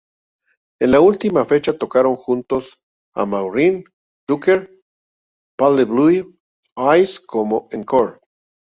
[0.79, 2.57] En la última fecha tocaron junto
[3.13, 3.83] a Maureen
[4.27, 4.81] Tucker
[5.55, 6.39] "Pale Blue
[6.75, 8.19] Eyes" como encore.